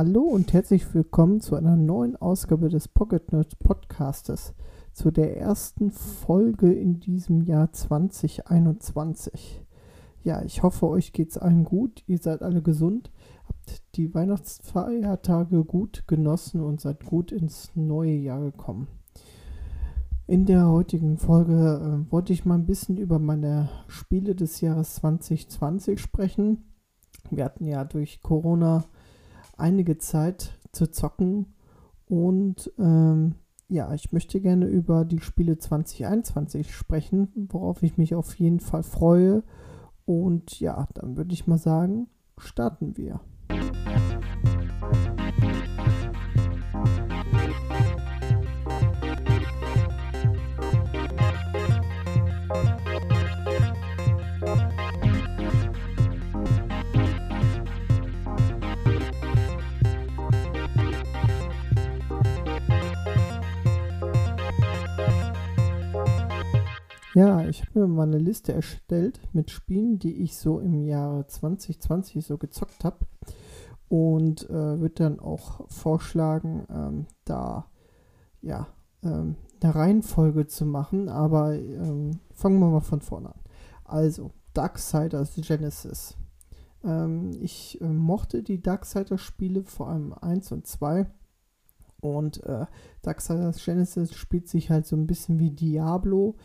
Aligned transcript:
Hallo 0.00 0.20
und 0.20 0.52
herzlich 0.52 0.94
willkommen 0.94 1.40
zu 1.40 1.56
einer 1.56 1.74
neuen 1.74 2.14
Ausgabe 2.14 2.68
des 2.68 2.86
Pocket 2.86 3.32
Nerd 3.32 3.58
Podcastes, 3.58 4.54
zu 4.92 5.10
der 5.10 5.36
ersten 5.36 5.90
Folge 5.90 6.72
in 6.72 7.00
diesem 7.00 7.42
Jahr 7.42 7.72
2021. 7.72 9.64
Ja, 10.22 10.40
ich 10.42 10.62
hoffe, 10.62 10.86
euch 10.88 11.12
geht's 11.12 11.36
allen 11.36 11.64
gut, 11.64 12.04
ihr 12.06 12.18
seid 12.18 12.42
alle 12.42 12.62
gesund, 12.62 13.10
habt 13.48 13.82
die 13.96 14.14
Weihnachtsfeiertage 14.14 15.64
gut 15.64 16.04
genossen 16.06 16.60
und 16.60 16.80
seid 16.80 17.04
gut 17.04 17.32
ins 17.32 17.72
neue 17.74 18.14
Jahr 18.14 18.40
gekommen. 18.40 18.86
In 20.28 20.46
der 20.46 20.68
heutigen 20.68 21.18
Folge 21.18 22.06
äh, 22.06 22.12
wollte 22.12 22.32
ich 22.32 22.44
mal 22.44 22.54
ein 22.54 22.66
bisschen 22.66 22.98
über 22.98 23.18
meine 23.18 23.68
Spiele 23.88 24.36
des 24.36 24.60
Jahres 24.60 24.94
2020 24.94 26.00
sprechen. 26.00 26.72
Wir 27.32 27.44
hatten 27.44 27.64
ja 27.64 27.82
durch 27.82 28.22
Corona 28.22 28.84
einige 29.58 29.98
Zeit 29.98 30.58
zu 30.72 30.90
zocken. 30.90 31.54
Und 32.06 32.72
ähm, 32.78 33.34
ja, 33.68 33.92
ich 33.92 34.12
möchte 34.12 34.40
gerne 34.40 34.66
über 34.66 35.04
die 35.04 35.20
Spiele 35.20 35.58
2021 35.58 36.74
sprechen, 36.74 37.28
worauf 37.50 37.82
ich 37.82 37.98
mich 37.98 38.14
auf 38.14 38.34
jeden 38.36 38.60
Fall 38.60 38.82
freue. 38.82 39.42
Und 40.06 40.58
ja, 40.58 40.88
dann 40.94 41.16
würde 41.18 41.34
ich 41.34 41.46
mal 41.46 41.58
sagen, 41.58 42.08
starten 42.38 42.96
wir. 42.96 43.20
Ja, 67.18 67.44
ich 67.48 67.62
habe 67.62 67.80
mir 67.80 67.88
mal 67.88 68.04
eine 68.04 68.18
Liste 68.18 68.52
erstellt 68.52 69.20
mit 69.32 69.50
Spielen, 69.50 69.98
die 69.98 70.22
ich 70.22 70.36
so 70.36 70.60
im 70.60 70.84
Jahre 70.84 71.26
2020 71.26 72.24
so 72.24 72.38
gezockt 72.38 72.84
habe. 72.84 72.98
Und 73.88 74.48
äh, 74.48 74.78
würde 74.78 74.94
dann 74.94 75.18
auch 75.18 75.68
vorschlagen, 75.68 76.64
ähm, 76.70 77.06
da 77.24 77.66
ja 78.40 78.68
ähm, 79.02 79.34
eine 79.60 79.74
Reihenfolge 79.74 80.46
zu 80.46 80.64
machen. 80.64 81.08
Aber 81.08 81.54
ähm, 81.56 82.20
fangen 82.34 82.60
wir 82.60 82.68
mal 82.68 82.82
von 82.82 83.00
vorne 83.00 83.30
an. 83.30 83.40
Also, 83.82 84.30
Darksiders 84.54 85.34
Genesis. 85.34 86.16
Ähm, 86.84 87.32
ich 87.42 87.80
äh, 87.80 87.88
mochte 87.88 88.44
die 88.44 88.62
Darksiders-Spiele, 88.62 89.64
vor 89.64 89.88
allem 89.88 90.12
1 90.12 90.52
und 90.52 90.68
2. 90.68 91.10
Und 92.00 92.44
äh, 92.44 92.66
Darksiders 93.02 93.64
Genesis 93.64 94.14
spielt 94.14 94.46
sich 94.46 94.70
halt 94.70 94.86
so 94.86 94.94
ein 94.94 95.08
bisschen 95.08 95.40
wie 95.40 95.50
Diablo 95.50 96.36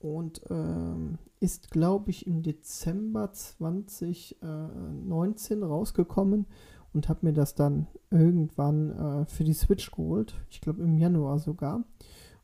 und 0.00 0.42
ähm, 0.50 1.18
ist, 1.40 1.70
glaube 1.70 2.10
ich, 2.10 2.26
im 2.26 2.42
Dezember 2.42 3.32
2019 3.32 5.62
rausgekommen 5.62 6.46
und 6.92 7.08
habe 7.08 7.26
mir 7.26 7.32
das 7.32 7.54
dann 7.54 7.86
irgendwann 8.10 8.90
äh, 8.90 9.24
für 9.26 9.44
die 9.44 9.52
Switch 9.52 9.92
geholt. 9.92 10.34
Ich 10.50 10.60
glaube 10.60 10.82
im 10.82 10.98
Januar 10.98 11.38
sogar. 11.38 11.84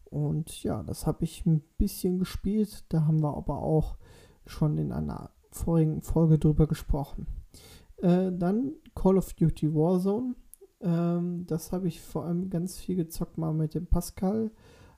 Und 0.04 0.62
ja, 0.62 0.84
das 0.84 1.06
habe 1.06 1.24
ich 1.24 1.44
ein 1.46 1.62
bisschen 1.78 2.18
gespielt. 2.18 2.84
Da 2.90 3.06
haben 3.06 3.22
wir 3.22 3.34
aber 3.36 3.58
auch 3.58 3.96
schon 4.46 4.78
in 4.78 4.92
einer 4.92 5.30
vorigen 5.50 6.02
Folge 6.02 6.38
drüber 6.38 6.66
gesprochen. 6.66 7.26
Äh, 7.96 8.30
dann 8.32 8.72
Call 8.94 9.18
of 9.18 9.34
Duty 9.34 9.74
Warzone. 9.74 10.34
Ähm, 10.80 11.44
das 11.46 11.72
habe 11.72 11.88
ich 11.88 12.00
vor 12.00 12.26
allem 12.26 12.50
ganz 12.50 12.78
viel 12.78 12.96
gezockt 12.96 13.38
mal 13.38 13.54
mit 13.54 13.74
dem 13.74 13.86
Pascal 13.86 14.50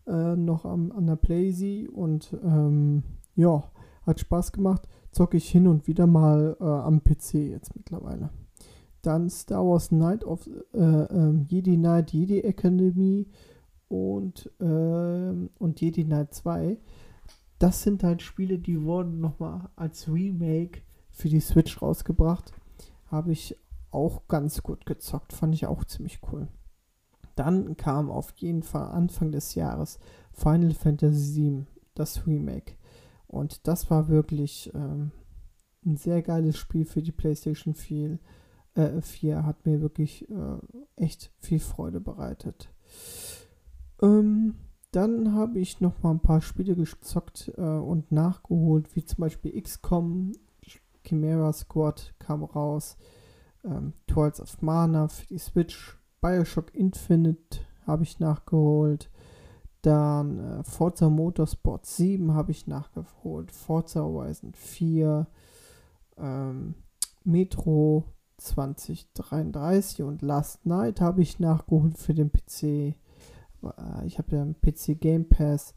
äh, 0.09 0.37
noch 0.37 0.65
am, 0.65 0.93
an 0.93 1.07
der 1.07 1.17
Playsee 1.17 1.89
und 1.89 2.37
ähm, 2.43 3.03
ja, 3.35 3.65
hat 4.03 4.21
Spaß 4.21 4.53
gemacht. 4.53 4.89
Zocke 5.13 5.37
ich 5.37 5.49
hin 5.49 5.67
und 5.67 5.87
wieder 5.87 6.07
mal 6.07 6.57
äh, 6.61 6.65
am 6.65 7.03
PC 7.03 7.35
jetzt 7.35 7.75
mittlerweile. 7.77 8.31
Dann 9.03 9.31
Star 9.31 9.65
Wars 9.65 9.93
Night 9.93 10.25
of 10.25 10.49
äh, 10.75 10.79
ähm, 10.79 11.47
Jedi 11.49 11.77
Knight, 11.77 12.13
Jedi 12.13 12.41
Academy 12.41 13.27
und, 13.89 14.51
ähm, 14.61 15.51
und 15.59 15.81
Jedi 15.81 16.05
Knight 16.05 16.35
2. 16.35 16.79
Das 17.59 17.83
sind 17.83 18.03
halt 18.03 18.23
Spiele, 18.23 18.59
die 18.59 18.83
wurden 18.83 19.21
nochmal 19.21 19.69
als 19.77 20.09
Remake 20.09 20.83
für 21.11 21.29
die 21.29 21.41
Switch 21.41 21.81
rausgebracht. 21.81 22.53
Habe 23.07 23.33
ich 23.33 23.57
auch 23.91 24.29
ganz 24.29 24.63
gut 24.63 24.87
gezockt. 24.87 25.33
Fand 25.33 25.55
ich 25.55 25.67
auch 25.67 25.85
ziemlich 25.85 26.21
cool. 26.33 26.49
Dann 27.39 27.77
kam 27.77 28.11
auf 28.11 28.33
jeden 28.39 28.65
Fall 28.65 28.89
Anfang 28.89 29.31
des 29.31 29.55
Jahres 29.55 30.01
Final 30.33 30.75
Fantasy 30.75 31.41
VII, 31.41 31.67
das 31.95 32.27
Remake. 32.27 32.75
Und 33.29 33.69
das 33.69 33.91
war 33.91 34.09
wirklich 34.09 34.73
ähm, 34.75 35.13
ein 35.87 35.97
sehr 35.97 36.21
geiles 36.23 36.59
Spiel 36.59 36.85
für 36.85 37.01
die 37.01 37.13
PlayStation 37.13 37.75
4. 37.75 38.19
Äh, 38.75 39.01
4 39.01 39.47
hat 39.47 39.67
mir 39.67 39.81
wirklich 39.81 40.29
äh, 40.29 40.59
echt 40.97 41.31
viel 41.39 41.61
Freude 41.61 42.01
bereitet. 42.01 42.71
Ähm, 44.03 44.57
dann 44.91 45.35
habe 45.35 45.61
ich 45.61 45.81
noch 45.81 46.03
mal 46.03 46.11
ein 46.11 46.21
paar 46.21 46.41
Spiele 46.41 46.75
gezockt 46.75 47.53
äh, 47.57 47.61
und 47.61 48.11
nachgeholt, 48.11 48.97
wie 48.97 49.05
zum 49.05 49.19
Beispiel 49.19 49.61
XCOM, 49.61 50.33
Chimera 51.05 51.53
Squad 51.53 52.15
kam 52.19 52.43
raus, 52.43 52.97
ähm, 53.65 53.93
Tales 54.09 54.41
of 54.41 54.61
Mana 54.61 55.07
für 55.07 55.27
die 55.27 55.39
Switch 55.39 55.98
Bioshock 56.21 56.75
Infinite 56.75 57.61
habe 57.87 58.03
ich 58.03 58.19
nachgeholt. 58.21 59.11
Dann 59.83 60.39
äh, 60.39 60.65
Forza 60.65 61.09
Motorsport 61.09 61.87
7 61.87 62.35
habe 62.35 62.51
ich 62.51 62.67
nachgeholt. 62.67 63.53
Forza 63.53 64.01
Horizon 64.01 64.53
4. 64.55 65.27
Ähm, 66.17 66.75
Metro 67.25 68.05
2033 68.39 70.03
und 70.03 70.23
Last 70.23 70.67
Night 70.67 71.01
habe 71.01 71.23
ich 71.23 71.39
nachgeholt 71.39 71.99
für 71.99 72.15
den 72.15 72.31
PC. 72.31 72.63
Äh, 72.63 72.95
ich 74.07 74.19
habe 74.19 74.37
ja 74.37 74.43
einen 74.43 74.61
PC 74.61 75.01
Game 75.01 75.29
Pass. 75.29 75.75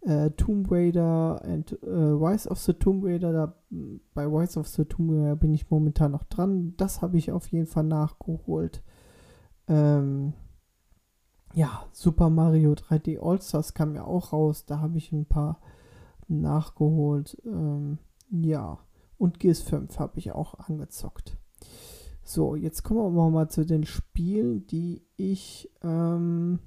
Äh, 0.00 0.30
Tomb 0.30 0.70
Raider 0.70 1.42
und 1.44 1.72
äh, 1.82 1.88
Rise 1.88 2.48
of 2.48 2.58
the 2.58 2.74
Tomb 2.74 3.04
Raider. 3.04 3.32
Da, 3.32 3.54
bei 4.14 4.24
Rise 4.26 4.58
of 4.58 4.68
the 4.68 4.84
Tomb 4.84 5.10
Raider 5.10 5.36
bin 5.36 5.54
ich 5.54 5.70
momentan 5.70 6.12
noch 6.12 6.24
dran. 6.24 6.74
Das 6.76 7.02
habe 7.02 7.18
ich 7.18 7.32
auf 7.32 7.46
jeden 7.48 7.66
Fall 7.66 7.84
nachgeholt. 7.84 8.82
Ähm, 9.68 10.34
ja, 11.54 11.84
Super 11.92 12.30
Mario 12.30 12.72
3D 12.72 13.18
All-Stars 13.20 13.74
kam 13.74 13.94
ja 13.94 14.04
auch 14.04 14.32
raus. 14.32 14.64
Da 14.66 14.80
habe 14.80 14.98
ich 14.98 15.12
ein 15.12 15.26
paar 15.26 15.60
nachgeholt. 16.28 17.40
Ähm, 17.44 17.98
ja, 18.30 18.78
und 19.18 19.38
GS5 19.38 19.98
habe 19.98 20.18
ich 20.18 20.32
auch 20.32 20.54
angezockt. 20.54 21.36
So, 22.24 22.56
jetzt 22.56 22.82
kommen 22.82 23.14
wir 23.14 23.30
mal 23.30 23.48
zu 23.48 23.64
den 23.64 23.84
Spielen, 23.84 24.66
die 24.66 25.02
ich, 25.16 25.70
ähm, 25.82 26.58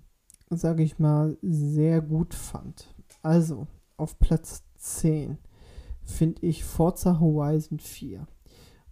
sage 0.49 0.83
ich 0.83 0.99
mal, 0.99 1.37
sehr 1.41 2.01
gut 2.01 2.33
fand. 2.33 2.93
Also, 3.23 3.67
auf 3.97 4.19
Platz 4.19 4.63
10 4.77 5.37
finde 6.03 6.45
ich 6.45 6.63
Forza 6.63 7.19
Horizon 7.19 7.79
4. 7.79 8.27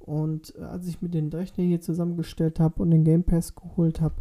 Und 0.06 0.54
äh, 0.56 0.62
als 0.62 0.88
ich 0.88 1.02
mir 1.02 1.10
den 1.10 1.30
Rechner 1.30 1.64
hier 1.64 1.82
zusammengestellt 1.82 2.60
habe 2.60 2.82
und 2.82 2.92
den 2.92 3.04
Game 3.04 3.24
Pass 3.24 3.56
geholt 3.56 4.02
habe, 4.02 4.16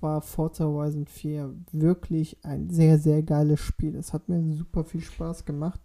war 0.00 0.22
Forza 0.22 0.64
Horizon 0.64 1.06
4 1.06 1.54
wirklich 1.72 2.42
ein 2.42 2.70
sehr, 2.70 2.98
sehr 2.98 3.22
geiles 3.22 3.60
Spiel. 3.60 3.96
Es 3.96 4.12
hat 4.12 4.28
mir 4.28 4.42
super 4.54 4.84
viel 4.84 5.00
Spaß 5.00 5.44
gemacht 5.44 5.80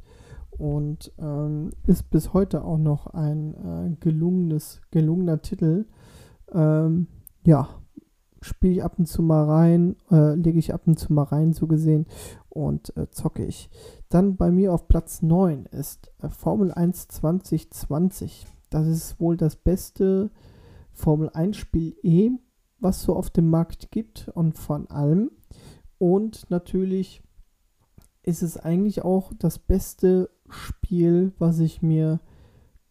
und 0.52 1.12
ähm, 1.20 1.72
ist 1.86 2.10
bis 2.10 2.34
heute 2.34 2.64
auch 2.64 2.78
noch 2.78 3.08
ein 3.08 3.54
äh, 3.54 3.96
gelungenes, 4.00 4.82
gelungener 4.92 5.42
Titel. 5.42 5.86
Ähm, 6.54 7.08
ja, 7.46 7.68
spiele 8.42 8.74
ich 8.74 8.84
ab 8.84 8.96
und 8.98 9.08
zu 9.08 9.22
mal 9.22 9.46
rein, 9.46 9.96
äh, 10.12 10.36
lege 10.36 10.60
ich 10.60 10.74
ab 10.74 10.84
und 10.86 11.00
zu 11.00 11.12
mal 11.14 11.24
rein, 11.24 11.54
so 11.54 11.68
gesehen, 11.68 12.06
und 12.50 12.96
äh, 12.98 13.10
zocke 13.10 13.46
ich. 13.46 13.70
Dann 14.10 14.36
bei 14.36 14.52
mir 14.52 14.74
auf 14.74 14.88
Platz 14.88 15.22
9 15.22 15.66
ist 15.66 16.12
äh, 16.22 16.30
Formel 16.30 16.72
1 16.72 17.08
2020. 17.08 18.46
Das 18.74 18.88
ist 18.88 19.20
wohl 19.20 19.38
das 19.38 19.56
beste 19.56 20.32
Formel 20.92 21.30
1 21.30 21.58
Spiel 21.58 21.96
E, 22.02 22.32
was 22.80 23.04
so 23.04 23.16
auf 23.16 23.30
dem 23.30 23.50
Markt 23.50 23.92
gibt 23.92 24.30
und 24.34 24.58
von 24.58 24.90
allem. 24.90 25.32
Und 25.98 26.50
natürlich 26.50 27.22
ist 28.24 28.42
es 28.42 28.58
eigentlich 28.58 29.04
auch 29.04 29.32
das 29.38 29.60
beste 29.60 30.30
Spiel, 30.50 31.34
was 31.38 31.60
ich 31.60 31.82
mir 31.82 32.20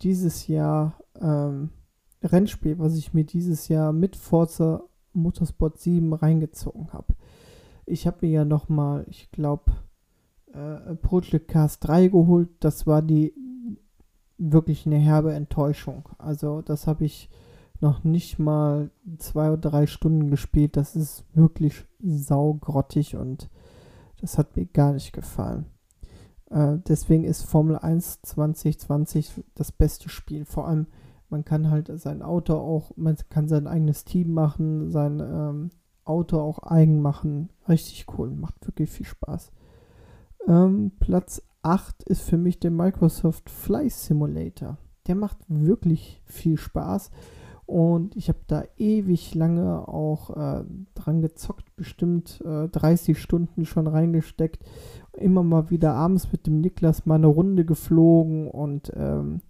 dieses 0.02 0.46
Jahr, 0.46 0.98
ähm, 1.20 1.70
Rennspiel, 2.22 2.78
was 2.78 2.96
ich 2.96 3.12
mir 3.12 3.24
dieses 3.24 3.68
Jahr 3.68 3.92
mit 3.92 4.14
Forza 4.14 4.84
Motorsport 5.12 5.78
7 5.78 6.12
reingezogen 6.12 6.92
habe. 6.92 7.14
Ich 7.86 8.06
habe 8.06 8.18
mir 8.22 8.30
ja 8.30 8.44
nochmal, 8.44 9.04
ich 9.08 9.30
glaube, 9.32 9.72
äh, 10.52 10.94
Project 10.96 11.48
Cars 11.48 11.80
3 11.80 12.08
geholt. 12.08 12.50
Das 12.60 12.86
war 12.86 13.02
die 13.02 13.34
wirklich 14.50 14.86
eine 14.86 14.98
herbe 14.98 15.32
Enttäuschung. 15.34 16.08
Also 16.18 16.62
das 16.62 16.86
habe 16.86 17.04
ich 17.04 17.30
noch 17.80 18.04
nicht 18.04 18.38
mal 18.38 18.90
zwei 19.18 19.48
oder 19.48 19.70
drei 19.70 19.86
Stunden 19.86 20.30
gespielt. 20.30 20.76
Das 20.76 20.96
ist 20.96 21.24
wirklich 21.34 21.84
saugrottig 22.00 23.16
und 23.16 23.48
das 24.20 24.38
hat 24.38 24.56
mir 24.56 24.66
gar 24.66 24.92
nicht 24.92 25.12
gefallen. 25.12 25.66
Äh, 26.50 26.78
deswegen 26.86 27.24
ist 27.24 27.42
Formel 27.42 27.76
1 27.76 28.22
2020 28.22 29.44
das 29.54 29.72
beste 29.72 30.08
Spiel. 30.08 30.44
Vor 30.44 30.68
allem, 30.68 30.86
man 31.28 31.44
kann 31.44 31.70
halt 31.70 31.90
sein 32.00 32.22
Auto 32.22 32.54
auch, 32.54 32.92
man 32.96 33.16
kann 33.30 33.48
sein 33.48 33.66
eigenes 33.66 34.04
Team 34.04 34.32
machen, 34.32 34.90
sein 34.90 35.20
ähm, 35.20 35.70
Auto 36.04 36.40
auch 36.40 36.60
eigen 36.60 37.00
machen. 37.00 37.48
Richtig 37.68 38.06
cool, 38.16 38.30
macht 38.30 38.66
wirklich 38.66 38.90
viel 38.90 39.06
Spaß. 39.06 39.50
Ähm, 40.46 40.92
Platz 41.00 41.42
8 41.62 42.02
ist 42.04 42.22
für 42.22 42.38
mich 42.38 42.58
der 42.58 42.70
Microsoft 42.70 43.48
Fly 43.50 43.88
Simulator. 43.88 44.78
Der 45.06 45.14
macht 45.14 45.38
wirklich 45.48 46.20
viel 46.24 46.56
Spaß. 46.56 47.10
Und 47.66 48.16
ich 48.16 48.28
habe 48.28 48.40
da 48.48 48.64
ewig 48.76 49.34
lange 49.34 49.88
auch 49.88 50.30
äh, 50.36 50.64
dran 50.94 51.22
gezockt, 51.22 51.74
bestimmt 51.76 52.42
äh, 52.44 52.68
30 52.68 53.18
Stunden 53.18 53.64
schon 53.64 53.86
reingesteckt. 53.86 54.62
Immer 55.14 55.42
mal 55.42 55.70
wieder 55.70 55.94
abends 55.94 56.30
mit 56.32 56.46
dem 56.46 56.60
Niklas 56.60 57.06
mal 57.06 57.14
eine 57.14 57.28
Runde 57.28 57.64
geflogen 57.64 58.48
und 58.48 58.92
ähm, 58.94 59.40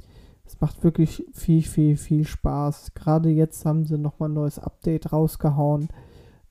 es 0.45 0.61
macht 0.61 0.85
wirklich 0.85 1.27
viel, 1.33 1.63
viel, 1.63 1.97
viel 1.97 2.25
Spaß. 2.25 2.93
Gerade 2.95 3.31
jetzt 3.31 3.65
haben 3.65 3.87
sie 3.87 3.99
nochmal 3.99 4.29
ein 4.29 4.35
neues 4.35 4.59
Update 4.59 5.13
rausgehauen, 5.13 5.89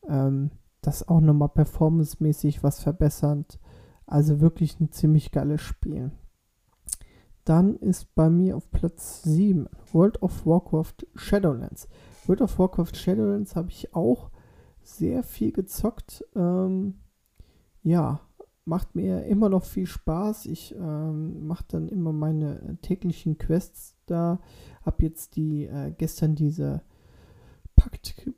ähm, 0.09 0.49
das 0.81 1.07
auch 1.07 1.21
nochmal 1.21 1.49
performancemäßig 1.49 2.63
was 2.63 2.81
verbessert. 2.81 3.59
Also 4.11 4.41
wirklich 4.41 4.77
ein 4.81 4.91
ziemlich 4.91 5.31
geiles 5.31 5.61
Spiel. 5.61 6.11
Dann 7.45 7.77
ist 7.77 8.13
bei 8.13 8.29
mir 8.29 8.57
auf 8.57 8.69
Platz 8.69 9.23
7 9.23 9.69
World 9.93 10.21
of 10.21 10.45
Warcraft 10.45 11.07
Shadowlands. 11.15 11.87
World 12.27 12.41
of 12.41 12.59
Warcraft 12.59 12.93
Shadowlands 12.93 13.55
habe 13.55 13.69
ich 13.69 13.95
auch 13.95 14.29
sehr 14.83 15.23
viel 15.23 15.53
gezockt. 15.53 16.25
Ähm, 16.35 16.95
ja, 17.83 18.19
macht 18.65 18.95
mir 18.95 19.23
immer 19.27 19.47
noch 19.47 19.63
viel 19.63 19.87
Spaß. 19.87 20.45
Ich 20.47 20.75
ähm, 20.75 21.47
mache 21.47 21.63
dann 21.69 21.87
immer 21.87 22.11
meine 22.11 22.77
täglichen 22.81 23.37
Quests 23.37 23.95
da. 24.07 24.41
Habe 24.85 25.03
jetzt 25.03 25.37
die 25.37 25.67
äh, 25.67 25.93
gestern 25.97 26.35
diese 26.35 26.81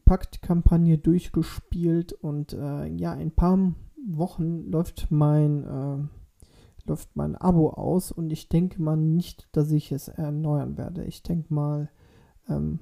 Pakt-Kampagne 0.06 1.00
durchgespielt 1.00 2.14
und 2.14 2.54
äh, 2.54 2.86
ja, 2.86 3.16
in 3.16 3.22
ein 3.22 3.31
paar 3.31 3.74
Wochen 4.06 4.70
läuft 4.70 5.08
mein 5.10 5.64
äh, 5.64 6.08
läuft 6.86 7.16
mein 7.16 7.36
Abo 7.36 7.70
aus 7.70 8.12
und 8.12 8.32
ich 8.32 8.50
denke 8.50 8.82
mal 8.82 8.98
nicht, 8.98 9.48
dass 9.54 9.72
ich 9.72 9.92
es 9.92 10.08
erneuern 10.08 10.78
werde. 10.78 11.06
Ich 11.06 11.24
denke 11.24 11.54
mal, 11.54 11.90
ähm, 12.50 12.80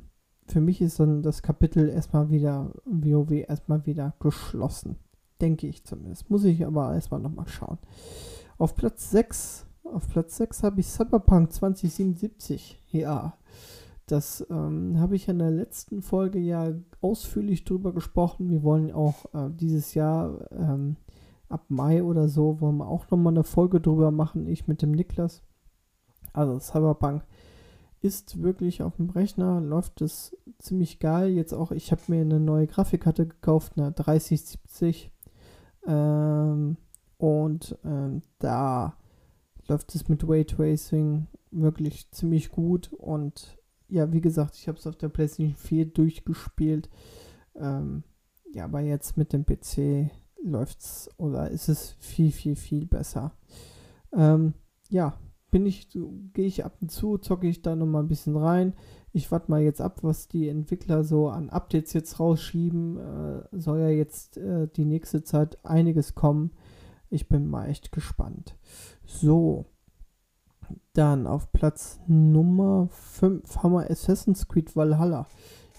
für 0.47 0.61
mich 0.61 0.81
ist 0.81 0.99
dann 0.99 1.21
das 1.21 1.41
Kapitel 1.41 1.87
erstmal 1.89 2.29
wieder, 2.29 2.73
WoW 2.85 3.31
erstmal 3.31 3.85
wieder 3.85 4.15
geschlossen. 4.19 4.97
Denke 5.39 5.67
ich 5.67 5.85
zumindest. 5.85 6.29
Muss 6.29 6.43
ich 6.43 6.65
aber 6.65 6.93
erstmal 6.93 7.19
nochmal 7.19 7.47
schauen. 7.47 7.77
Auf 8.57 8.75
Platz 8.75 9.09
6, 9.11 9.65
auf 9.83 10.07
Platz 10.09 10.37
6 10.37 10.63
habe 10.63 10.79
ich 10.79 10.87
Cyberpunk 10.87 11.51
2077. 11.51 12.79
Ja, 12.91 13.37
das 14.07 14.45
ähm, 14.49 14.99
habe 14.99 15.15
ich 15.15 15.27
in 15.27 15.39
der 15.39 15.51
letzten 15.51 16.01
Folge 16.01 16.39
ja 16.39 16.73
ausführlich 16.99 17.63
drüber 17.63 17.93
gesprochen. 17.93 18.49
Wir 18.49 18.61
wollen 18.61 18.91
auch 18.91 19.33
äh, 19.33 19.49
dieses 19.51 19.93
Jahr 19.93 20.51
ähm, 20.51 20.97
ab 21.51 21.65
Mai 21.69 22.03
oder 22.03 22.27
so 22.27 22.59
wollen 22.61 22.77
wir 22.77 22.87
auch 22.87 23.09
nochmal 23.09 23.33
eine 23.33 23.43
Folge 23.43 23.79
drüber 23.79 24.11
machen, 24.11 24.47
ich 24.47 24.67
mit 24.67 24.81
dem 24.81 24.91
Niklas. 24.91 25.43
Also 26.33 26.59
Cyberpunk 26.59 27.23
ist 28.01 28.41
wirklich 28.41 28.81
auf 28.81 28.95
dem 28.95 29.09
Rechner, 29.09 29.61
läuft 29.61 30.01
es 30.01 30.35
ziemlich 30.57 30.99
geil. 30.99 31.29
Jetzt 31.29 31.53
auch, 31.53 31.71
ich 31.71 31.91
habe 31.91 32.01
mir 32.07 32.21
eine 32.21 32.39
neue 32.39 32.67
Grafikkarte 32.67 33.27
gekauft, 33.27 33.73
eine 33.77 33.91
3070. 33.91 35.11
Ähm, 35.85 36.77
und 37.17 37.77
ähm, 37.85 38.23
da 38.39 38.97
läuft 39.67 39.93
es 39.93 40.09
mit 40.09 40.27
Raytracing 40.27 41.27
wirklich 41.51 42.09
ziemlich 42.11 42.49
gut. 42.49 42.91
Und 42.93 43.57
ja, 43.87 44.11
wie 44.11 44.21
gesagt, 44.21 44.55
ich 44.55 44.67
habe 44.67 44.79
es 44.79 44.87
auf 44.87 44.95
der 44.95 45.09
PlayStation 45.09 45.55
4 45.55 45.85
durchgespielt. 45.85 46.89
Ähm, 47.55 48.03
ja, 48.53 48.65
aber 48.65 48.81
jetzt 48.81 49.15
mit 49.17 49.31
dem 49.31 49.45
PC 49.45 50.11
läuft's 50.43 51.09
oder 51.17 51.49
ist 51.49 51.69
es 51.69 51.95
viel, 51.99 52.31
viel, 52.31 52.55
viel 52.55 52.85
besser. 52.85 53.31
Ähm, 54.13 54.53
ja, 54.89 55.13
bin 55.51 55.65
ich, 55.65 55.89
gehe 55.89 56.45
ich 56.45 56.63
ab 56.65 56.77
und 56.81 56.91
zu, 56.91 57.17
zocke 57.17 57.47
ich 57.47 57.61
da 57.61 57.75
nochmal 57.75 58.03
ein 58.03 58.07
bisschen 58.07 58.37
rein. 58.37 58.73
Ich 59.13 59.31
warte 59.31 59.51
mal 59.51 59.61
jetzt 59.61 59.81
ab, 59.81 59.99
was 60.03 60.29
die 60.29 60.47
Entwickler 60.47 61.03
so 61.03 61.27
an 61.29 61.49
Updates 61.49 61.91
jetzt 61.93 62.19
rausschieben. 62.19 62.97
Äh, 62.97 63.59
soll 63.59 63.79
ja 63.79 63.89
jetzt 63.89 64.37
äh, 64.37 64.67
die 64.67 64.85
nächste 64.85 65.23
Zeit 65.23 65.63
einiges 65.65 66.15
kommen. 66.15 66.51
Ich 67.09 67.27
bin 67.27 67.49
mal 67.49 67.67
echt 67.67 67.91
gespannt. 67.91 68.55
So, 69.05 69.65
dann 70.93 71.27
auf 71.27 71.51
Platz 71.51 71.99
Nummer 72.07 72.87
5 72.89 73.57
haben 73.57 73.73
wir 73.73 73.91
Assassin's 73.91 74.47
Creed 74.47 74.75
Valhalla. 74.77 75.27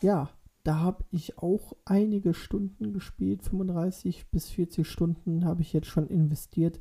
Ja, 0.02 0.28
da 0.64 0.80
habe 0.80 1.04
ich 1.10 1.38
auch 1.38 1.74
einige 1.84 2.34
Stunden 2.34 2.92
gespielt, 2.92 3.42
35 3.42 4.30
bis 4.30 4.48
40 4.50 4.86
Stunden 4.86 5.44
habe 5.44 5.62
ich 5.62 5.72
jetzt 5.72 5.88
schon 5.88 6.06
investiert 6.08 6.78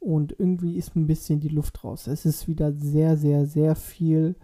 und 0.00 0.34
irgendwie 0.38 0.76
ist 0.76 0.96
ein 0.96 1.06
bisschen 1.06 1.40
die 1.40 1.48
Luft 1.48 1.84
raus. 1.84 2.06
Es 2.06 2.26
ist 2.26 2.48
wieder 2.48 2.72
sehr, 2.72 3.16
sehr, 3.16 3.46
sehr 3.46 3.76
viel 3.76 4.36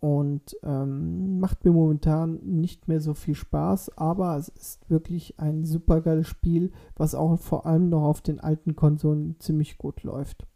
und 0.00 0.56
ähm, 0.62 1.40
macht 1.40 1.64
mir 1.64 1.72
momentan 1.72 2.38
nicht 2.42 2.88
mehr 2.88 3.00
so 3.00 3.14
viel 3.14 3.34
Spaß, 3.34 3.96
aber 3.96 4.36
es 4.36 4.48
ist 4.48 4.90
wirklich 4.90 5.40
ein 5.40 5.64
super 5.64 6.00
geiles 6.00 6.28
Spiel, 6.28 6.72
was 6.94 7.14
auch 7.14 7.38
vor 7.38 7.66
allem 7.66 7.88
noch 7.88 8.04
auf 8.04 8.20
den 8.20 8.38
alten 8.38 8.76
Konsolen 8.76 9.36
ziemlich 9.40 9.78
gut 9.78 10.02
läuft. 10.02 10.46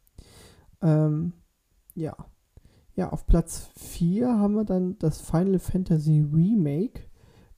Ähm, 0.83 1.33
ja. 1.95 2.15
Ja, 2.95 3.11
auf 3.11 3.27
Platz 3.27 3.71
4 3.77 4.29
haben 4.39 4.55
wir 4.55 4.65
dann 4.65 4.99
das 4.99 5.21
Final 5.21 5.61
Fantasy 5.61 6.21
Remake 6.21 7.08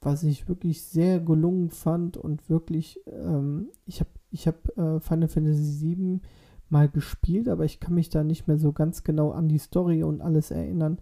was 0.01 0.23
ich 0.23 0.49
wirklich 0.49 0.83
sehr 0.83 1.21
gelungen 1.21 1.71
fand 1.71 2.17
und 2.17 2.49
wirklich, 2.49 3.01
ähm, 3.07 3.69
ich 3.87 4.01
habe 4.01 4.11
ich 4.31 4.47
hab, 4.47 4.69
äh, 4.79 5.01
Final 5.01 5.29
Fantasy 5.29 5.97
VII 5.97 6.21
mal 6.69 6.89
gespielt, 6.89 7.49
aber 7.49 7.65
ich 7.65 7.81
kann 7.81 7.95
mich 7.95 8.09
da 8.09 8.25
nicht 8.25 8.47
mehr 8.47 8.59
so 8.59 8.73
ganz 8.73 9.03
genau 9.03 9.33
an 9.33 9.49
die 9.49 9.59
Story 9.59 10.03
und 10.03 10.21
alles 10.21 10.51
erinnern. 10.51 10.99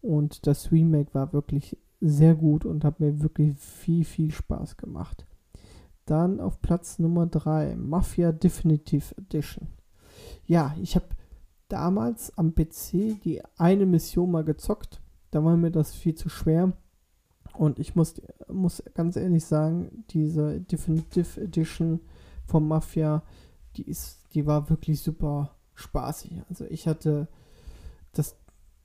Und 0.00 0.46
das 0.46 0.72
Remake 0.72 1.14
war 1.14 1.32
wirklich 1.32 1.76
sehr 2.00 2.34
gut 2.34 2.64
und 2.64 2.84
hat 2.84 3.00
mir 3.00 3.20
wirklich 3.20 3.56
viel, 3.58 4.04
viel 4.04 4.30
Spaß 4.30 4.78
gemacht. 4.78 5.26
Dann 6.06 6.40
auf 6.40 6.60
Platz 6.62 6.98
Nummer 6.98 7.26
3, 7.26 7.76
Mafia 7.76 8.32
Definitive 8.32 9.14
Edition. 9.18 9.68
Ja, 10.46 10.74
ich 10.80 10.96
habe 10.96 11.06
damals 11.68 12.36
am 12.36 12.54
PC 12.54 13.20
die 13.22 13.42
eine 13.58 13.86
Mission 13.86 14.30
mal 14.30 14.42
gezockt. 14.42 15.00
Da 15.30 15.44
war 15.44 15.56
mir 15.56 15.70
das 15.70 15.94
viel 15.94 16.14
zu 16.14 16.28
schwer. 16.28 16.72
Und 17.60 17.78
ich 17.78 17.94
muss, 17.94 18.14
muss 18.50 18.82
ganz 18.94 19.16
ehrlich 19.16 19.44
sagen, 19.44 20.06
diese 20.08 20.62
Definitive 20.62 21.42
Edition 21.42 22.00
vom 22.46 22.66
Mafia, 22.66 23.22
die 23.76 23.82
ist, 23.82 24.32
die 24.32 24.46
war 24.46 24.70
wirklich 24.70 25.02
super 25.02 25.56
spaßig. 25.74 26.40
Also 26.48 26.64
ich 26.64 26.86
hatte 26.86 27.28
das, 28.14 28.34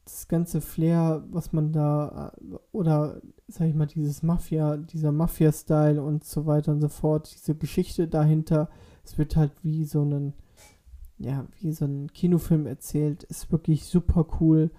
das 0.03 0.27
ganze 0.27 0.60
Flair, 0.60 1.24
was 1.32 1.53
man 1.53 1.72
da, 1.72 2.34
oder 2.74 3.22
sag 3.48 3.70
ich 3.70 3.75
mal, 3.75 3.88
dieses 3.88 4.24
Mafia, 4.24 4.75
dieser 4.75 5.13
Mafia-Style 5.13 6.03
und 6.03 6.25
so 6.25 6.46
weiter 6.46 6.74
und 6.74 6.82
so 6.82 6.89
fort, 6.89 7.34
diese 7.34 7.55
Geschichte 7.55 8.10
dahinter, 8.10 8.70
es 9.05 9.17
wird 9.17 9.38
halt 9.38 9.53
wie 9.63 9.86
so 9.86 10.03
ein, 10.03 10.34
ja, 11.17 11.48
wie 11.62 11.72
so 11.72 11.86
ein 11.86 12.12
Kinofilm 12.12 12.65
erzählt, 12.65 13.24
ist 13.24 13.53
wirklich 13.53 13.86
super 13.86 14.27
cool 14.41 14.70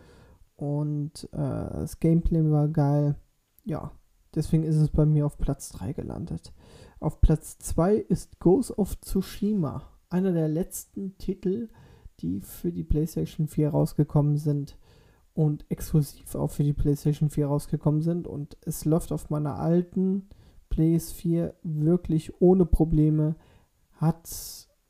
und 0.56 1.30
äh, 1.32 1.38
das 1.38 1.98
Gameplay 1.98 2.50
war 2.50 2.68
geil 2.68 3.16
ja, 3.66 3.90
deswegen 4.34 4.62
ist 4.62 4.76
es 4.76 4.88
bei 4.88 5.04
mir 5.04 5.26
auf 5.26 5.36
Platz 5.36 5.70
3 5.70 5.92
gelandet. 5.92 6.54
Auf 7.00 7.20
Platz 7.20 7.58
2 7.58 7.96
ist 7.96 8.38
Ghost 8.38 8.78
of 8.78 8.98
Tsushima, 9.00 9.82
einer 10.08 10.32
der 10.32 10.48
letzten 10.48 11.18
Titel, 11.18 11.68
die 12.20 12.40
für 12.40 12.72
die 12.72 12.84
PlayStation 12.84 13.48
4 13.48 13.68
rausgekommen 13.70 14.38
sind 14.38 14.78
und 15.34 15.66
exklusiv 15.68 16.34
auch 16.34 16.50
für 16.50 16.64
die 16.64 16.72
PlayStation 16.72 17.28
4 17.28 17.48
rausgekommen 17.48 18.00
sind. 18.00 18.26
Und 18.26 18.56
es 18.62 18.84
läuft 18.84 19.12
auf 19.12 19.28
meiner 19.28 19.58
alten 19.58 20.28
PS4 20.72 21.52
wirklich 21.62 22.40
ohne 22.40 22.64
Probleme, 22.64 23.34
hat 23.94 24.30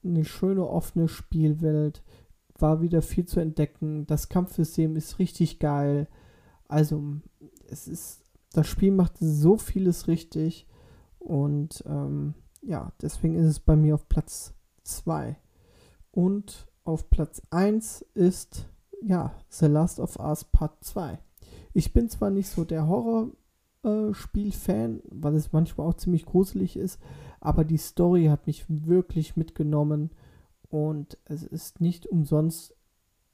eine 0.04 0.24
schöne 0.24 0.68
offene 0.68 1.08
Spielwelt, 1.08 2.02
war 2.58 2.82
wieder 2.82 3.02
viel 3.02 3.24
zu 3.24 3.40
entdecken. 3.40 4.06
Das 4.06 4.28
Kampfsystem 4.28 4.96
ist 4.96 5.18
richtig 5.18 5.58
geil. 5.58 6.08
Also, 6.68 7.02
es 7.68 7.88
ist 7.88 8.25
das 8.56 8.66
Spiel 8.66 8.92
macht 8.92 9.18
so 9.18 9.56
vieles 9.56 10.08
richtig 10.08 10.66
und 11.18 11.82
ähm, 11.86 12.34
ja, 12.62 12.92
deswegen 13.02 13.34
ist 13.34 13.46
es 13.46 13.60
bei 13.60 13.76
mir 13.76 13.94
auf 13.94 14.08
Platz 14.08 14.54
2. 14.84 15.36
Und 16.10 16.66
auf 16.84 17.10
Platz 17.10 17.42
1 17.50 18.02
ist 18.14 18.68
ja 19.02 19.34
The 19.48 19.66
Last 19.66 20.00
of 20.00 20.18
Us 20.18 20.44
Part 20.44 20.82
2. 20.82 21.18
Ich 21.74 21.92
bin 21.92 22.08
zwar 22.08 22.30
nicht 22.30 22.48
so 22.48 22.64
der 22.64 22.88
Horror 22.88 23.30
Horrorspiel-Fan, 23.84 25.02
weil 25.10 25.34
es 25.36 25.52
manchmal 25.52 25.86
auch 25.86 25.94
ziemlich 25.94 26.26
gruselig 26.26 26.76
ist. 26.76 27.00
Aber 27.40 27.64
die 27.64 27.76
Story 27.76 28.26
hat 28.26 28.46
mich 28.46 28.64
wirklich 28.68 29.36
mitgenommen 29.36 30.10
und 30.68 31.18
es 31.24 31.44
ist 31.44 31.80
nicht 31.80 32.06
umsonst 32.06 32.75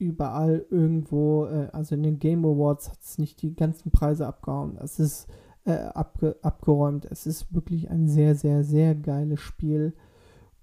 überall 0.03 0.65
irgendwo, 0.69 1.45
äh, 1.45 1.69
also 1.71 1.95
in 1.95 2.03
den 2.03 2.19
Game 2.19 2.45
Awards 2.45 2.89
hat 2.89 3.01
es 3.01 3.17
nicht 3.17 3.41
die 3.41 3.55
ganzen 3.55 3.91
Preise 3.91 4.27
abgehauen. 4.27 4.77
Es 4.77 4.99
ist 4.99 5.27
äh, 5.65 5.73
abge 5.73 6.35
abgeräumt. 6.41 7.05
Es 7.05 7.25
ist 7.25 7.53
wirklich 7.53 7.89
ein 7.89 8.07
sehr, 8.07 8.35
sehr, 8.35 8.63
sehr 8.63 8.95
geiles 8.95 9.39
Spiel 9.39 9.93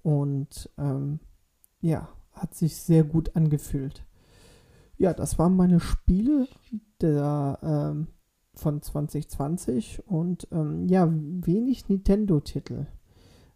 und 0.03 0.69
ähm, 0.77 1.19
ja, 1.81 2.09
hat 2.31 2.53
sich 2.53 2.77
sehr 2.77 3.03
gut 3.03 3.35
angefühlt. 3.35 4.05
Ja, 4.97 5.13
das 5.13 5.39
waren 5.39 5.55
meine 5.55 5.79
Spiele 5.79 6.47
der, 7.01 7.57
ähm, 7.63 8.07
von 8.53 8.81
2020 8.81 10.07
und 10.07 10.47
ähm, 10.51 10.87
ja, 10.87 11.09
wenig 11.11 11.89
Nintendo-Titel. 11.89 12.85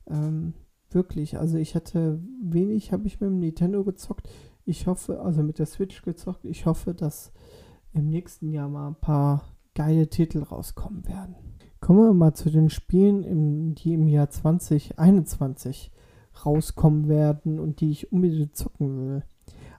Ähm, 0.07 0.53
wirklich, 0.89 1.37
also 1.37 1.57
ich 1.57 1.75
hatte 1.75 2.19
wenig, 2.41 2.91
habe 2.91 3.07
ich 3.07 3.19
mit 3.19 3.29
dem 3.29 3.39
Nintendo 3.39 3.83
gezockt. 3.83 4.29
Ich 4.65 4.87
hoffe, 4.87 5.21
also 5.21 5.43
mit 5.43 5.59
der 5.59 5.67
Switch 5.67 6.01
gezockt. 6.01 6.45
Ich 6.45 6.65
hoffe, 6.65 6.93
dass 6.93 7.31
im 7.93 8.09
nächsten 8.09 8.49
Jahr 8.49 8.67
mal 8.67 8.89
ein 8.89 8.99
paar 8.99 9.43
geile 9.75 10.09
Titel 10.09 10.41
rauskommen 10.41 11.07
werden. 11.07 11.35
Kommen 11.79 11.99
wir 11.99 12.13
mal 12.13 12.33
zu 12.33 12.49
den 12.49 12.69
Spielen, 12.69 13.23
im, 13.23 13.75
die 13.75 13.93
im 13.93 14.07
Jahr 14.07 14.29
2021 14.29 15.91
rauskommen 16.45 17.07
werden 17.07 17.59
und 17.59 17.79
die 17.79 17.91
ich 17.91 18.11
unbedingt 18.11 18.55
zocken 18.55 18.97
will. 18.97 19.23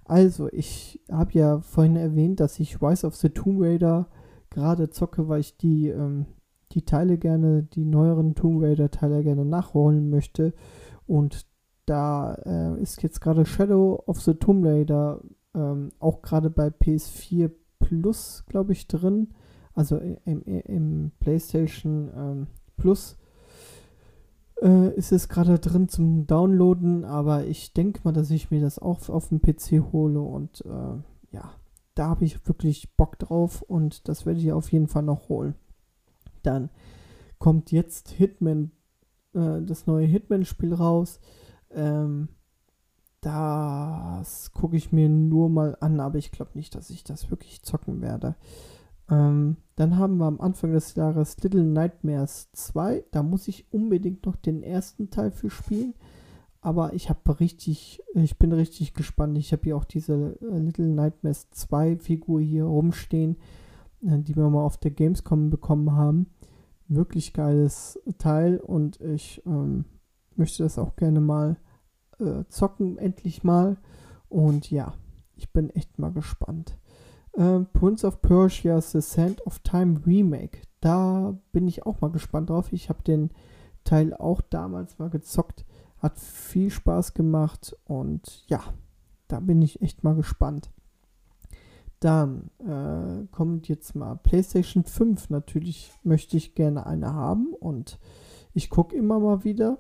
Also, 0.05 0.49
ich 0.53 1.03
habe 1.11 1.33
ja 1.33 1.61
vorhin 1.61 1.97
erwähnt, 1.97 2.39
dass 2.39 2.61
ich 2.61 2.81
Rise 2.81 3.07
of 3.07 3.17
the 3.17 3.31
Tomb 3.31 3.61
Raider 3.61 4.07
gerade 4.51 4.89
zocke, 4.91 5.29
weil 5.29 5.41
ich 5.41 5.57
die, 5.57 5.89
ähm, 5.89 6.27
die 6.73 6.85
Teile 6.85 7.19
gerne, 7.19 7.65
die 7.65 7.85
neueren 7.85 8.37
Tomb 8.37 8.63
Raider 8.63 8.91
Teile 8.91 9.25
gerne 9.25 9.45
nachholen 9.45 10.09
möchte. 10.09 10.55
Und 11.07 11.47
da 11.87 12.35
äh, 12.45 12.81
ist 12.83 13.03
jetzt 13.03 13.21
gerade 13.21 13.47
Shadow 13.47 14.03
of 14.07 14.21
the 14.21 14.35
Tomb 14.35 14.65
Raider 14.65 15.21
ähm, 15.55 15.91
auch 15.99 16.23
gerade 16.23 16.51
bei 16.51 16.69
PS4 16.69 17.51
Plus, 17.79 18.45
glaube 18.49 18.73
ich, 18.73 18.89
drin. 18.89 19.29
Also 19.73 19.99
im, 20.25 20.43
im 20.43 21.13
PlayStation 21.21 22.11
ähm, 22.17 22.47
Plus 22.77 23.17
äh, 24.63 24.95
ist 24.97 25.13
es 25.13 25.29
gerade 25.29 25.59
drin 25.59 25.89
zum 25.89 26.27
Downloaden, 26.27 27.05
aber 27.05 27.45
ich 27.45 27.73
denke 27.73 28.01
mal, 28.05 28.13
dass 28.13 28.31
ich 28.31 28.51
mir 28.51 28.61
das 28.61 28.79
auch 28.79 29.09
auf 29.09 29.29
dem 29.29 29.41
PC 29.41 29.93
hole 29.93 30.21
und 30.21 30.65
äh, 30.65 31.35
ja, 31.35 31.53
da 31.95 32.09
habe 32.09 32.25
ich 32.25 32.47
wirklich 32.47 32.95
Bock 32.97 33.19
drauf 33.19 33.63
und 33.63 34.09
das 34.09 34.27
werde 34.27 34.41
ich 34.41 34.53
auf 34.53 34.73
jeden 34.73 34.89
Fall 34.89 35.03
noch 35.03 35.29
holen. 35.29 35.55
Dann 36.43 36.71
kommt 37.39 37.73
jetzt 37.73 38.11
Hitman, 38.11 38.71
äh, 39.35 39.63
das 39.63 39.87
neue 39.87 40.07
Hitman-Spiel 40.07 40.75
raus. 40.75 41.21
Ähm, 41.71 42.29
das 43.21 44.53
gucke 44.53 44.77
ich 44.77 44.93
mir 44.93 45.09
nur 45.09 45.49
mal 45.49 45.77
an, 45.81 45.99
aber 46.01 46.19
ich 46.19 46.31
glaube 46.31 46.53
nicht, 46.55 46.75
dass 46.75 46.91
ich 46.91 47.03
das 47.03 47.31
wirklich 47.31 47.63
zocken 47.63 48.01
werde. 48.01 48.37
Ähm, 49.11 49.57
dann 49.77 49.99
haben 49.99 50.19
wir 50.19 50.27
am 50.27 50.41
Anfang 50.41 50.73
des 50.73 50.95
Jahres 50.95 51.37
Little 51.43 51.65
Nightmares 51.65 52.51
2. 52.53 53.05
Da 53.11 53.23
muss 53.23 53.49
ich 53.49 53.73
unbedingt 53.73 54.27
noch 54.27 54.37
den 54.37 54.63
ersten 54.63 55.11
Teil 55.11 55.31
für 55.31 55.51
spielen. 55.51 55.95
Aber 56.61 56.95
ich 56.95 57.09
habe 57.09 57.39
richtig, 57.39 58.03
ich 58.15 58.39
bin 58.39 58.53
richtig 58.53 58.95
gespannt. 58.95 59.39
Ich 59.39 59.53
habe 59.53 59.63
hier 59.65 59.77
auch 59.77 59.85
diese 59.85 60.39
äh, 60.41 60.59
Little 60.59 60.89
Nightmares 60.89 61.51
2 61.51 61.99
Figur 61.99 62.41
hier 62.41 62.65
rumstehen, 62.65 63.37
äh, 64.03 64.19
die 64.19 64.37
wir 64.37 64.49
mal 64.51 64.65
auf 64.65 64.77
der 64.79 64.91
Gamescom 64.91 65.51
bekommen 65.51 65.93
haben. 65.93 66.27
Wirklich 66.89 67.33
geiles 67.33 68.01
Teil 68.19 68.59
und 68.59 69.01
ich 69.01 69.43
ähm, 69.47 69.85
möchte 70.39 70.63
das 70.63 70.79
auch 70.79 70.97
gerne 70.97 71.21
mal 71.21 71.57
äh, 72.19 72.45
zocken, 72.49 72.99
endlich 72.99 73.45
mal. 73.45 73.77
Und 74.29 74.71
ja, 74.71 74.95
ich 75.37 75.53
bin 75.53 75.71
echt 75.71 75.99
mal 75.99 76.13
gespannt. 76.13 76.77
Äh, 77.33 77.61
Prince 77.73 78.07
of 78.07 78.23
Persia 78.23 78.81
The 78.81 79.01
Sand 79.01 79.47
of 79.47 79.59
Time 79.61 80.01
Remake. 80.07 80.61
Da 80.81 81.39
bin 81.53 81.69
ich 81.69 81.87
auch 81.87 82.01
mal 82.01 82.11
gespannt 82.11 82.51
drauf. 82.51 82.73
Ich 82.73 82.89
habe 82.89 83.03
den 83.03 83.31
Teil 83.85 84.15
auch 84.15 84.41
damals 84.41 84.99
mal 84.99 85.11
gezockt. 85.11 85.65
Hat 85.99 86.19
viel 86.19 86.71
Spaß 86.71 87.15
gemacht 87.15 87.77
und 87.85 88.45
ja, 88.49 88.61
da 89.29 89.41
bin 89.41 89.63
ich 89.63 89.81
echt 89.81 90.05
mal 90.05 90.15
gespannt. 90.15 90.71
Dann 92.01 92.51
äh, 92.59 93.27
kommt 93.33 93.69
jetzt 93.69 93.95
mal 93.95 94.17
PlayStation 94.17 94.85
5. 94.85 95.31
Natürlich 95.31 95.93
möchte 96.03 96.37
ich 96.37 96.55
gerne 96.55 96.87
eine 96.87 97.15
haben 97.15 97.55
und 97.55 97.99
ich 98.53 98.69
gucke 98.69 98.95
immer 98.95 99.19
mal 99.19 99.45
wieder. 99.45 99.79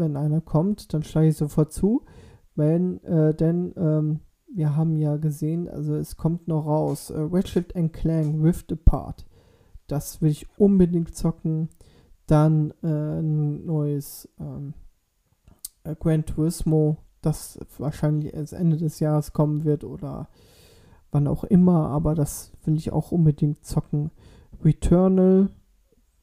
Wenn 0.00 0.16
einer 0.16 0.40
kommt, 0.40 0.92
dann 0.92 1.02
schlage 1.04 1.28
ich 1.28 1.36
sofort 1.36 1.72
zu. 1.72 2.02
Wenn, 2.56 3.02
äh, 3.04 3.34
denn 3.34 3.72
ähm, 3.76 4.20
wir 4.52 4.74
haben 4.74 4.96
ja 4.96 5.16
gesehen, 5.16 5.68
also 5.68 5.94
es 5.94 6.16
kommt 6.16 6.48
noch 6.48 6.66
raus, 6.66 7.10
äh, 7.10 7.18
Ratchet 7.18 7.74
Clank 7.92 8.42
Rift 8.42 8.72
Apart. 8.72 9.26
Das 9.86 10.20
will 10.20 10.30
ich 10.30 10.46
unbedingt 10.58 11.14
zocken. 11.14 11.68
Dann 12.26 12.72
äh, 12.82 12.86
ein 12.86 13.64
neues 13.66 14.28
ähm, 14.38 14.74
äh, 15.84 15.94
Gran 15.94 16.24
Turismo, 16.24 16.98
das 17.22 17.58
wahrscheinlich 17.78 18.34
erst 18.34 18.52
Ende 18.52 18.76
des 18.76 19.00
Jahres 19.00 19.32
kommen 19.32 19.64
wird 19.64 19.84
oder 19.84 20.28
wann 21.10 21.26
auch 21.26 21.44
immer, 21.44 21.88
aber 21.88 22.14
das 22.14 22.52
will 22.64 22.76
ich 22.76 22.92
auch 22.92 23.12
unbedingt 23.12 23.64
zocken. 23.64 24.10
Returnal, 24.64 25.50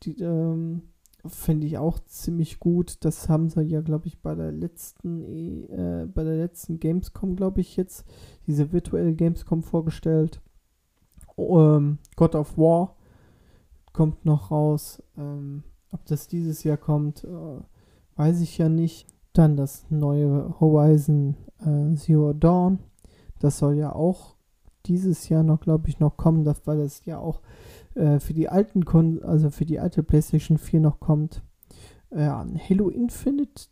die, 0.03 0.21
ähm, 0.21 0.83
finde 1.29 1.67
ich 1.67 1.77
auch 1.77 1.99
ziemlich 1.99 2.59
gut. 2.59 3.03
Das 3.05 3.29
haben 3.29 3.49
sie 3.49 3.63
ja, 3.63 3.81
glaube 3.81 4.07
ich, 4.07 4.21
bei 4.21 4.35
der 4.35 4.51
letzten, 4.51 5.23
äh, 5.69 6.05
bei 6.05 6.23
der 6.23 6.37
letzten 6.37 6.79
Gamescom, 6.79 7.35
glaube 7.35 7.61
ich, 7.61 7.75
jetzt, 7.75 8.05
diese 8.45 8.71
virtuelle 8.71 9.13
Gamescom 9.13 9.63
vorgestellt. 9.63 10.41
Ähm, 11.37 11.99
God 12.15 12.35
of 12.35 12.57
War 12.57 12.95
kommt 13.93 14.25
noch 14.25 14.51
raus. 14.51 15.01
Ähm, 15.17 15.63
ob 15.91 16.05
das 16.05 16.27
dieses 16.27 16.63
Jahr 16.63 16.77
kommt, 16.77 17.23
äh, 17.23 17.61
weiß 18.15 18.41
ich 18.41 18.57
ja 18.57 18.69
nicht. 18.69 19.07
Dann 19.33 19.55
das 19.55 19.85
neue 19.89 20.59
Horizon 20.59 21.35
äh, 21.59 21.95
Zero 21.95 22.33
Dawn. 22.33 22.79
Das 23.39 23.59
soll 23.59 23.75
ja 23.75 23.93
auch 23.93 24.36
dieses 24.87 25.29
Jahr 25.29 25.43
noch, 25.43 25.59
glaube 25.59 25.89
ich, 25.89 25.99
noch 25.99 26.17
kommen, 26.17 26.43
das, 26.43 26.61
weil 26.65 26.77
das 26.77 27.05
ja 27.05 27.19
auch 27.19 27.41
äh, 27.95 28.19
für 28.19 28.33
die 28.33 28.49
alten 28.49 28.85
Kon 28.85 29.23
also 29.23 29.49
für 29.49 29.65
die 29.65 29.79
alte 29.79 30.03
PlayStation 30.03 30.57
4 30.57 30.79
noch 30.79 30.99
kommt. 30.99 31.41
Ja, 32.15 32.45
Halo 32.69 32.89
Infinite, 32.89 33.67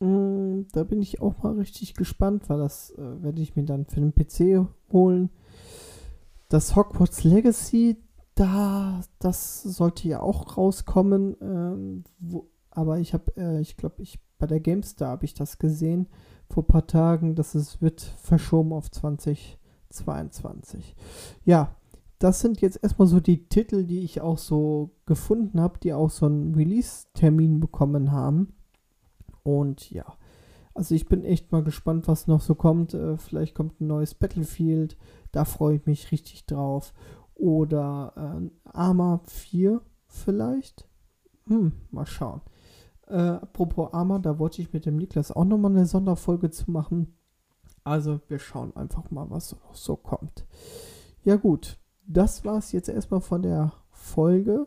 mh, 0.00 0.08
mm, 0.08 0.66
da 0.72 0.84
bin 0.84 1.00
ich 1.00 1.20
auch 1.20 1.42
mal 1.42 1.54
richtig 1.54 1.94
gespannt, 1.94 2.48
weil 2.48 2.58
das 2.58 2.90
äh, 2.90 3.22
werde 3.22 3.40
ich 3.40 3.56
mir 3.56 3.64
dann 3.64 3.86
für 3.86 4.00
den 4.00 4.14
PC 4.14 4.68
holen. 4.92 5.30
Das 6.48 6.76
Hogwarts 6.76 7.24
Legacy, 7.24 7.96
da, 8.34 9.00
das 9.18 9.62
sollte 9.62 10.08
ja 10.08 10.20
auch 10.20 10.56
rauskommen, 10.56 11.36
ähm, 11.40 12.04
wo, 12.18 12.50
aber 12.70 12.98
ich 12.98 13.14
habe, 13.14 13.34
äh, 13.36 13.60
ich 13.60 13.76
glaube, 13.76 14.02
ich 14.02 14.18
bei 14.38 14.46
der 14.46 14.60
GameStar 14.60 15.08
habe 15.08 15.24
ich 15.24 15.34
das 15.34 15.58
gesehen 15.58 16.08
vor 16.50 16.64
ein 16.64 16.66
paar 16.66 16.86
Tagen, 16.86 17.34
dass 17.34 17.54
es 17.54 17.80
wird 17.80 18.00
verschoben 18.00 18.72
auf 18.72 18.90
2022. 19.94 20.94
Ja, 21.44 21.76
das 22.18 22.40
sind 22.40 22.60
jetzt 22.60 22.82
erstmal 22.82 23.08
so 23.08 23.20
die 23.20 23.48
Titel, 23.48 23.84
die 23.84 24.00
ich 24.00 24.20
auch 24.20 24.38
so 24.38 24.90
gefunden 25.06 25.60
habe, 25.60 25.78
die 25.78 25.92
auch 25.92 26.10
so 26.10 26.26
einen 26.26 26.54
Release-Termin 26.54 27.60
bekommen 27.60 28.12
haben. 28.12 28.54
Und 29.42 29.90
ja, 29.90 30.06
also 30.74 30.94
ich 30.94 31.06
bin 31.06 31.24
echt 31.24 31.52
mal 31.52 31.62
gespannt, 31.62 32.08
was 32.08 32.26
noch 32.26 32.40
so 32.40 32.54
kommt. 32.54 32.94
Äh, 32.94 33.16
vielleicht 33.16 33.54
kommt 33.54 33.80
ein 33.80 33.86
neues 33.86 34.14
Battlefield, 34.14 34.96
da 35.32 35.44
freue 35.44 35.76
ich 35.76 35.86
mich 35.86 36.10
richtig 36.12 36.46
drauf. 36.46 36.92
Oder 37.34 38.12
äh, 38.16 38.68
Arma 38.70 39.20
4 39.26 39.80
vielleicht. 40.06 40.88
Hm, 41.46 41.72
mal 41.90 42.06
schauen. 42.06 42.40
Äh, 43.06 43.18
apropos 43.18 43.92
Arma, 43.92 44.18
da 44.18 44.38
wollte 44.38 44.62
ich 44.62 44.72
mit 44.72 44.86
dem 44.86 44.96
Niklas 44.96 45.30
auch 45.30 45.44
nochmal 45.44 45.72
eine 45.72 45.86
Sonderfolge 45.86 46.50
zu 46.50 46.70
machen. 46.70 47.14
Also 47.84 48.20
wir 48.28 48.38
schauen 48.38 48.74
einfach 48.76 49.10
mal, 49.10 49.30
was 49.30 49.56
so 49.72 49.96
kommt. 49.96 50.46
Ja 51.22 51.36
gut, 51.36 51.78
das 52.06 52.44
war 52.44 52.58
es 52.58 52.72
jetzt 52.72 52.88
erstmal 52.88 53.20
von 53.20 53.42
der 53.42 53.72
Folge. 53.90 54.66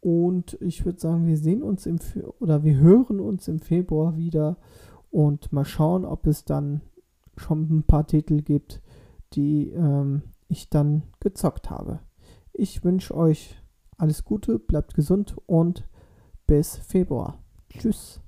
Und 0.00 0.56
ich 0.60 0.84
würde 0.84 1.00
sagen, 1.00 1.26
wir 1.26 1.36
sehen 1.36 1.64
uns 1.64 1.84
im 1.86 1.98
Fe 1.98 2.32
oder 2.38 2.62
wir 2.62 2.76
hören 2.76 3.18
uns 3.18 3.48
im 3.48 3.58
Februar 3.58 4.16
wieder 4.16 4.56
und 5.10 5.52
mal 5.52 5.64
schauen, 5.64 6.04
ob 6.04 6.26
es 6.26 6.44
dann 6.44 6.80
schon 7.36 7.62
ein 7.78 7.82
paar 7.82 8.06
Titel 8.06 8.42
gibt, 8.42 8.82
die 9.32 9.70
ähm, 9.70 10.22
ich 10.48 10.70
dann 10.70 11.02
gezockt 11.18 11.70
habe. 11.70 12.00
Ich 12.52 12.84
wünsche 12.84 13.16
euch 13.16 13.56
alles 13.98 14.24
Gute, 14.24 14.58
bleibt 14.58 14.94
gesund 14.94 15.36
und 15.46 15.88
bis 16.46 16.76
Februar. 16.76 17.38
Tschüss. 17.68 18.20